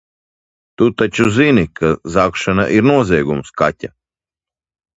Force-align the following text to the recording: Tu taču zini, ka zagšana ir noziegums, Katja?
Tu 0.81 0.87
taču 1.01 1.27
zini, 1.35 1.65
ka 1.81 1.91
zagšana 2.15 2.67
ir 2.79 2.89
noziegums, 2.89 3.55
Katja? 3.63 3.95